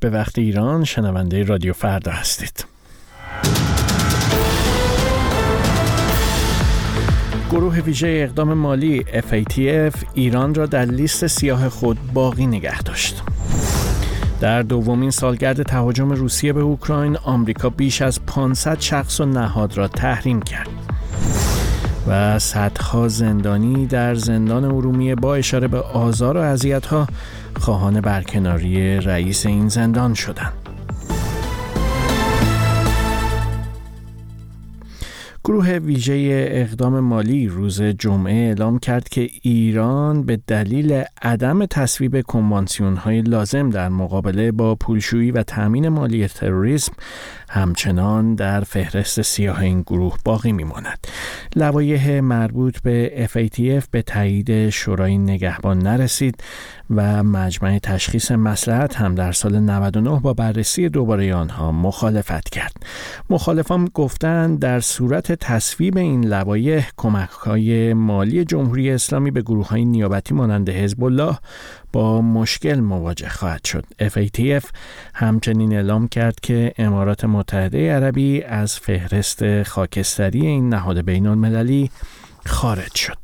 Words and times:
به 0.00 0.10
وقت 0.10 0.38
ایران 0.38 0.84
شنونده 0.84 1.44
رادیو 1.44 1.72
فردا 1.72 2.12
هستید 2.12 2.64
گروه 7.50 7.80
ویژه 7.80 8.08
اقدام 8.08 8.54
مالی 8.54 9.04
FATF 9.04 10.04
ایران 10.14 10.54
را 10.54 10.66
در 10.66 10.84
لیست 10.84 11.26
سیاه 11.26 11.68
خود 11.68 11.98
باقی 12.14 12.46
نگه 12.46 12.82
داشت. 12.82 13.22
در 14.40 14.62
دومین 14.62 15.10
سالگرد 15.10 15.62
تهاجم 15.62 16.12
روسیه 16.12 16.52
به 16.52 16.60
اوکراین 16.60 17.16
آمریکا 17.16 17.70
بیش 17.70 18.02
از 18.02 18.26
500 18.26 18.80
شخص 18.80 19.20
و 19.20 19.24
نهاد 19.24 19.76
را 19.76 19.88
تحریم 19.88 20.42
کرد. 20.42 20.68
و 22.08 22.38
صدها 22.38 23.08
زندانی 23.08 23.86
در 23.86 24.14
زندان 24.14 24.64
ارومیه 24.64 25.14
با 25.14 25.34
اشاره 25.34 25.68
به 25.68 25.80
آزار 25.80 26.36
و 26.36 26.40
اذیت‌ها 26.40 27.06
خواهان 27.60 28.00
برکناری 28.00 29.00
رئیس 29.00 29.46
این 29.46 29.68
زندان 29.68 30.14
شدند. 30.14 30.65
گروه 35.46 35.70
ویژه 35.70 36.48
اقدام 36.50 37.00
مالی 37.00 37.48
روز 37.48 37.82
جمعه 37.82 38.34
اعلام 38.34 38.78
کرد 38.78 39.08
که 39.08 39.28
ایران 39.42 40.22
به 40.22 40.40
دلیل 40.46 41.02
عدم 41.22 41.66
تصویب 41.66 42.20
کنوانسیون 42.20 42.96
های 42.96 43.22
لازم 43.22 43.70
در 43.70 43.88
مقابله 43.88 44.52
با 44.52 44.74
پولشویی 44.74 45.30
و 45.30 45.42
تأمین 45.42 45.88
مالی 45.88 46.28
تروریسم 46.28 46.92
همچنان 47.48 48.34
در 48.34 48.60
فهرست 48.60 49.22
سیاه 49.22 49.60
این 49.60 49.80
گروه 49.80 50.16
باقی 50.24 50.52
میماند. 50.52 51.06
لوایح 51.56 52.20
مربوط 52.20 52.78
به 52.82 53.28
FATF 53.32 53.84
به 53.90 54.02
تایید 54.02 54.70
شورای 54.70 55.18
نگهبان 55.18 55.78
نرسید 55.78 56.44
و 56.90 57.22
مجمع 57.22 57.78
تشخیص 57.78 58.30
مسلحت 58.30 58.96
هم 58.96 59.14
در 59.14 59.32
سال 59.32 59.58
99 59.58 60.20
با 60.20 60.34
بررسی 60.34 60.88
دوباره 60.88 61.34
آنها 61.34 61.72
مخالفت 61.72 62.48
کرد. 62.48 62.72
مخالفان 63.30 63.90
گفتند 63.94 64.58
در 64.58 64.80
صورت 64.80 65.35
تصویب 65.40 65.96
این 65.96 66.24
لوایح 66.24 66.88
کمک 66.96 67.30
های 67.30 67.94
مالی 67.94 68.44
جمهوری 68.44 68.90
اسلامی 68.90 69.30
به 69.30 69.42
گروه 69.42 69.68
های 69.68 69.84
نیابتی 69.84 70.34
مانند 70.34 70.68
حزب 70.68 71.04
الله 71.04 71.38
با 71.92 72.20
مشکل 72.20 72.80
مواجه 72.80 73.28
خواهد 73.28 73.64
شد. 73.64 73.84
FATF 74.02 74.64
همچنین 75.14 75.72
اعلام 75.72 76.08
کرد 76.08 76.40
که 76.40 76.72
امارات 76.78 77.24
متحده 77.24 77.92
عربی 77.92 78.42
از 78.42 78.78
فهرست 78.78 79.62
خاکستری 79.62 80.46
این 80.46 80.68
نهاد 80.68 81.00
بین 81.00 81.26
المللی 81.26 81.90
خارج 82.46 82.94
شد. 82.94 83.18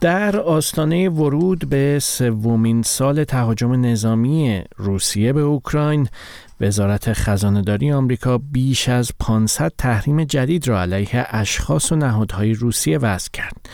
در 0.00 0.36
آستانه 0.40 1.08
ورود 1.08 1.68
به 1.68 1.98
سومین 2.02 2.82
سال 2.82 3.24
تهاجم 3.24 3.86
نظامی 3.86 4.62
روسیه 4.76 5.32
به 5.32 5.40
اوکراین 5.40 6.08
وزارت 6.60 7.12
خزانهداری 7.12 7.92
آمریکا 7.92 8.38
بیش 8.38 8.88
از 8.88 9.12
500 9.20 9.72
تحریم 9.78 10.24
جدید 10.24 10.68
را 10.68 10.82
علیه 10.82 11.26
اشخاص 11.30 11.92
و 11.92 11.96
نهادهای 11.96 12.54
روسیه 12.54 12.98
وضع 12.98 13.30
کرد. 13.32 13.68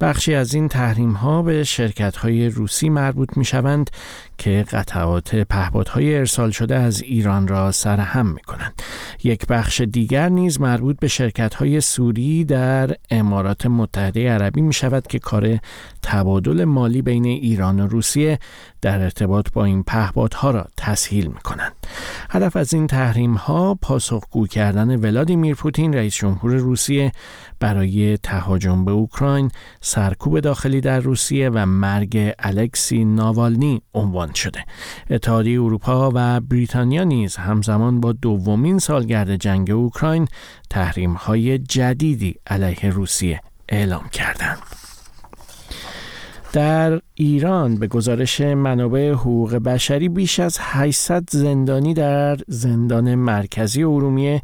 بخشی 0.00 0.34
از 0.34 0.54
این 0.54 0.68
تحریم 0.68 1.12
ها 1.12 1.42
به 1.42 1.64
شرکت 1.64 2.16
های 2.16 2.48
روسی 2.48 2.88
مربوط 2.88 3.36
می 3.36 3.44
شوند 3.44 3.90
که 4.38 4.64
قطعات 4.72 5.34
پهپادهای 5.34 6.16
ارسال 6.16 6.50
شده 6.50 6.76
از 6.76 7.02
ایران 7.02 7.48
را 7.48 7.72
سرهم 7.72 8.26
می 8.26 8.40
کنند. 8.40 8.82
یک 9.24 9.46
بخش 9.46 9.80
دیگر 9.80 10.28
نیز 10.28 10.60
مربوط 10.60 10.98
به 10.98 11.08
شرکت 11.08 11.54
های 11.54 11.80
سوری 11.80 12.44
در 12.44 12.96
امارات 13.10 13.66
متحده 13.66 14.30
عربی 14.30 14.60
می 14.60 14.72
شود 14.72 15.06
که 15.06 15.18
کار 15.18 15.58
تبادل 16.02 16.64
مالی 16.64 17.02
بین 17.02 17.24
ایران 17.24 17.80
و 17.80 17.86
روسیه 17.86 18.38
در 18.80 19.02
ارتباط 19.02 19.46
با 19.52 19.64
این 19.64 19.82
پهپادها 19.82 20.50
را 20.50 20.68
تسهیل 20.76 21.26
می 21.26 21.40
کنند. 21.40 21.72
هدف 22.30 22.56
از 22.56 22.74
این 22.74 22.86
تحریم 22.86 23.34
ها 23.34 23.74
پاسخگو 23.74 24.46
کردن 24.46 24.96
ولادیمیر 24.96 25.54
پوتین 25.54 25.94
رئیس 25.94 26.14
جمهور 26.14 26.54
روسیه 26.54 27.12
برای 27.60 28.16
تهاجم 28.16 28.84
به 28.84 28.90
اوکراین، 28.90 29.50
سرکوب 29.80 30.40
داخلی 30.40 30.80
در 30.80 31.00
روسیه 31.00 31.50
و 31.50 31.66
مرگ 31.66 32.34
الکسی 32.38 33.04
ناوالنی 33.04 33.82
عنوان 33.94 34.32
شده. 34.32 34.64
اتحادیه 35.10 35.62
اروپا 35.62 36.12
و 36.14 36.40
بریتانیا 36.40 37.04
نیز 37.04 37.36
همزمان 37.36 38.00
با 38.00 38.12
دومین 38.12 38.78
سالگرد 38.78 39.36
جنگ 39.36 39.70
اوکراین 39.70 40.28
تحریم 40.70 41.12
های 41.12 41.58
جدیدی 41.58 42.34
علیه 42.46 42.90
روسیه 42.90 43.40
اعلام 43.68 44.08
کردند. 44.08 44.87
در 46.52 47.00
ایران 47.14 47.76
به 47.76 47.86
گزارش 47.86 48.40
منابع 48.40 49.10
حقوق 49.10 49.54
بشری 49.54 50.08
بیش 50.08 50.40
از 50.40 50.58
800 50.60 51.24
زندانی 51.30 51.94
در 51.94 52.36
زندان 52.48 53.14
مرکزی 53.14 53.82
ارومیه 53.82 54.42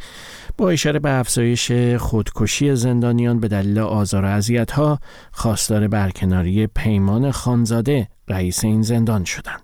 با 0.59 0.71
اشاره 0.71 0.99
به 0.99 1.11
افزایش 1.11 1.73
خودکشی 1.99 2.77
زندانیان 2.77 3.41
به 3.41 3.49
دلیل 3.49 3.79
آزار 3.79 4.25
و 4.25 4.29
اذیت‌ها 4.29 4.99
خواستار 5.33 5.89
برکناری 5.89 6.67
پیمان 6.67 7.31
خانزاده 7.31 8.09
رئیس 8.29 8.65
این 8.65 8.83
زندان 8.83 9.25
شدند. 9.25 9.61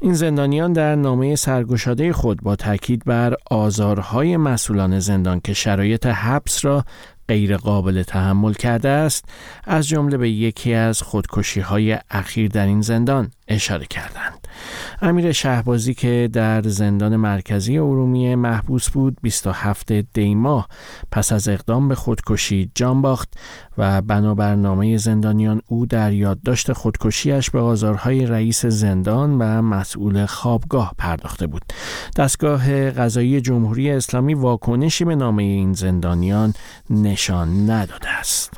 این 0.00 0.14
زندانیان 0.14 0.72
در 0.72 0.94
نامه 0.94 1.36
سرگشاده 1.36 2.12
خود 2.12 2.42
با 2.42 2.56
تاکید 2.56 3.04
بر 3.04 3.34
آزارهای 3.50 4.36
مسئولان 4.36 4.98
زندان 4.98 5.40
که 5.40 5.52
شرایط 5.52 6.06
حبس 6.06 6.64
را 6.64 6.84
غیر 7.28 7.56
قابل 7.56 8.02
تحمل 8.02 8.52
کرده 8.52 8.88
است 8.88 9.24
از 9.64 9.88
جمله 9.88 10.16
به 10.16 10.30
یکی 10.30 10.74
از 10.74 11.02
خودکشی 11.02 11.60
های 11.60 11.98
اخیر 12.10 12.48
در 12.48 12.66
این 12.66 12.80
زندان 12.80 13.30
اشاره 13.48 13.86
کردند. 13.86 14.48
امیر 15.02 15.32
شهبازی 15.32 15.94
که 15.94 16.30
در 16.32 16.62
زندان 16.62 17.16
مرکزی 17.16 17.78
ارومیه 17.78 18.36
محبوس 18.36 18.90
بود 18.90 19.16
27 19.22 19.92
دیما 19.92 20.66
پس 21.12 21.32
از 21.32 21.48
اقدام 21.48 21.88
به 21.88 21.94
خودکشی 21.94 22.70
جان 22.74 23.02
باخت 23.02 23.34
و 23.78 24.02
بنابر 24.02 24.54
نامه 24.54 24.96
زندانیان 24.96 25.60
او 25.66 25.86
در 25.86 26.12
یادداشت 26.12 26.72
خودکشیش 26.72 27.50
به 27.50 27.60
آزارهای 27.60 28.26
رئیس 28.26 28.66
زندان 28.66 29.38
و 29.38 29.62
مسئول 29.62 30.26
خوابگاه 30.26 30.94
پرداخته 30.98 31.46
بود. 31.46 31.62
دستگاه 32.16 32.90
قضایی 32.90 33.40
جمهوری 33.40 33.90
اسلامی 33.90 34.34
واکنشی 34.34 35.04
به 35.04 35.14
نامه 35.14 35.42
این 35.42 35.72
زندانیان 35.72 36.54
نشان 37.14 37.70
نداده 37.70 38.08
است. 38.08 38.52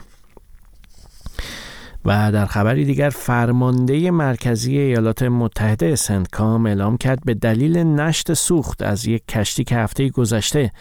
و 2.04 2.32
در 2.32 2.46
خبری 2.46 2.84
دیگر 2.84 3.10
فرمانده 3.10 4.10
مرکزی 4.10 4.78
ایالات 4.78 5.22
متحده 5.22 5.96
سنتکام 5.96 6.66
اعلام 6.66 6.96
کرد 6.96 7.18
به 7.24 7.34
دلیل 7.34 7.78
نشت 7.78 8.34
سوخت 8.34 8.82
از 8.82 9.06
یک 9.06 9.26
کشتی 9.28 9.64
که 9.64 9.76
هفته 9.76 10.08
گذشته 10.08 10.72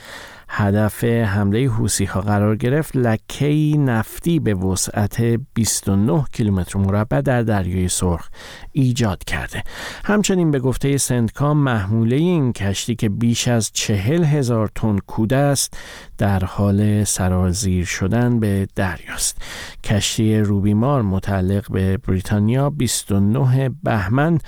هدف 0.49 1.03
حمله 1.03 1.69
حوسی 1.69 2.05
ها 2.05 2.21
قرار 2.21 2.55
گرفت 2.55 2.95
لکه 2.95 3.77
نفتی 3.77 4.39
به 4.39 4.53
وسعت 4.53 5.21
29 5.53 6.25
کیلومتر 6.31 6.79
مربع 6.79 7.21
در 7.21 7.41
دریای 7.41 7.87
سرخ 7.87 8.29
ایجاد 8.71 9.23
کرده. 9.23 9.63
همچنین 10.05 10.51
به 10.51 10.59
گفته 10.59 10.97
سندکام 10.97 11.57
محموله 11.57 12.15
این 12.15 12.53
کشتی 12.53 12.95
که 12.95 13.09
بیش 13.09 13.47
از 13.47 13.71
چهل 13.73 14.23
هزار 14.23 14.71
تن 14.75 14.97
کوده 14.97 15.37
است 15.37 15.77
در 16.17 16.45
حال 16.45 17.03
سرازیر 17.03 17.85
شدن 17.85 18.39
به 18.39 18.67
دریاست. 18.75 19.37
کشتی 19.83 20.37
روبیمار 20.37 21.01
متعلق 21.01 21.71
به 21.71 21.97
بریتانیا 21.97 22.69
29 22.69 23.69
بهمن 23.83 24.39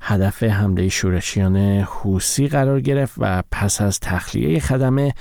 هدف 0.00 0.42
حمله 0.42 0.88
شورشیان 0.88 1.56
حوسی 1.80 2.48
قرار 2.48 2.80
گرفت 2.80 3.14
و 3.18 3.42
پس 3.52 3.80
از 3.80 4.00
تخلیه 4.00 4.60
خدمه 4.60 5.14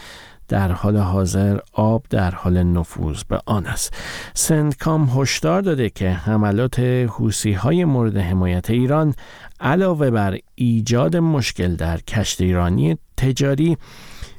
در 0.48 0.72
حال 0.72 0.98
حاضر 0.98 1.60
آب 1.74 2.06
در 2.10 2.32
حال 2.32 2.64
نفوذ 2.64 3.24
به 3.24 3.42
آن 3.46 3.66
است 3.66 3.94
سندکام 4.34 5.10
هشدار 5.16 5.62
داده 5.62 5.90
که 5.90 6.10
حملات 6.10 6.80
حوسی 6.80 7.52
های 7.54 7.86
مورد 7.86 8.18
حمایت 8.18 8.70
ایران 8.70 9.16
علاوه 9.60 10.10
بر 10.10 10.38
ایجاد 10.56 11.18
مشکل 11.18 11.76
در 11.76 11.98
کشت 11.98 12.42
ایرانی 12.42 12.98
تجاری 13.18 13.78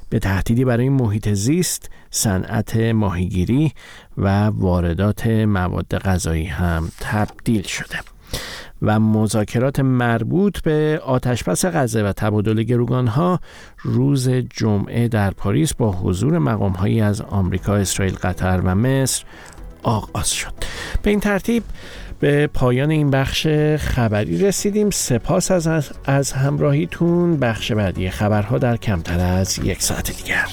به 0.09 0.19
تهدیدی 0.19 0.65
برای 0.65 0.89
محیط 0.89 1.29
زیست، 1.29 1.89
صنعت 2.09 2.75
ماهیگیری 2.75 3.73
و 4.17 4.45
واردات 4.45 5.27
مواد 5.27 5.97
غذایی 5.97 6.45
هم 6.45 6.91
تبدیل 6.99 7.61
شده. 7.61 7.99
و 8.81 8.99
مذاکرات 8.99 9.79
مربوط 9.79 10.61
به 10.61 11.01
آتشبس 11.05 11.65
غزه 11.65 12.03
و 12.03 12.13
تبادل 12.13 12.63
گروگان 12.63 13.07
ها 13.07 13.39
روز 13.83 14.29
جمعه 14.29 15.07
در 15.07 15.31
پاریس 15.31 15.73
با 15.73 15.91
حضور 15.91 16.37
مقام 16.37 16.71
هایی 16.71 17.01
از 17.01 17.21
آمریکا، 17.21 17.75
اسرائیل، 17.75 18.15
قطر 18.15 18.61
و 18.63 18.75
مصر 18.75 19.23
آغاز 19.83 20.31
شد. 20.31 20.53
به 21.03 21.09
این 21.09 21.19
ترتیب 21.19 21.63
به 22.19 22.47
پایان 22.47 22.91
این 22.91 23.11
بخش 23.11 23.47
خبری 23.77 24.37
رسیدیم. 24.37 24.89
سپاس 24.89 25.51
از, 25.51 25.91
از 26.05 26.31
همراهیتون. 26.31 27.37
بخش 27.37 27.71
بعدی 27.71 28.09
خبرها 28.09 28.57
در 28.57 28.77
کمتر 28.77 29.19
از 29.19 29.59
یک 29.63 29.81
ساعت 29.81 30.11
دیگر. 30.17 30.47